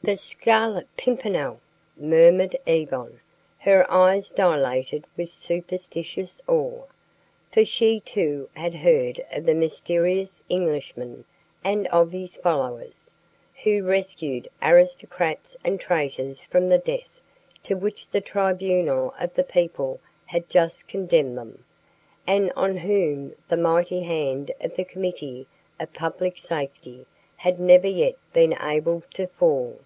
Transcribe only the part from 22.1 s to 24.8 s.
and on whom the mighty hand of